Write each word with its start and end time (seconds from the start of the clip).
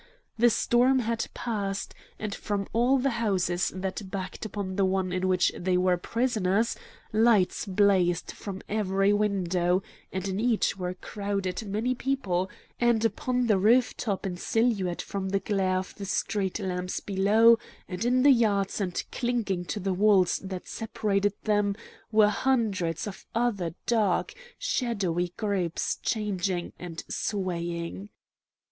The 0.35 0.49
storm 0.49 0.97
had 0.97 1.27
passed, 1.35 1.93
and 2.17 2.33
from 2.33 2.67
all 2.73 2.97
the 2.97 3.11
houses 3.21 3.71
that 3.75 4.09
backed 4.09 4.45
upon 4.47 4.75
the 4.75 4.83
one 4.83 5.13
in 5.13 5.27
which 5.27 5.51
they 5.55 5.77
were 5.77 5.95
prisoners 5.95 6.75
lights 7.13 7.67
blazed 7.67 8.31
from 8.31 8.63
every 8.67 9.13
window, 9.13 9.83
and 10.11 10.27
in 10.27 10.39
each 10.39 10.75
were 10.75 10.95
crowded 10.95 11.67
many 11.67 11.93
people, 11.93 12.49
and 12.79 13.05
upon 13.05 13.45
the 13.45 13.59
roof 13.59 13.95
tops 13.95 14.25
in 14.25 14.37
silhouette 14.37 15.03
from 15.03 15.29
the 15.29 15.39
glare 15.39 15.77
of 15.77 15.93
the 15.93 16.05
street 16.05 16.57
lamps 16.57 16.99
below, 16.99 17.59
and 17.87 18.03
in 18.03 18.23
the 18.23 18.31
yards 18.31 18.81
and 18.81 19.03
clinging 19.11 19.65
to 19.65 19.79
the 19.79 19.93
walls 19.93 20.39
that 20.39 20.67
separated 20.67 21.33
them, 21.43 21.75
were 22.11 22.27
hundreds 22.29 23.05
of 23.05 23.23
other 23.35 23.75
dark, 23.85 24.33
shadowy 24.57 25.31
groups 25.37 25.95
changing 25.97 26.73
and 26.79 27.03
swaying. 27.07 28.09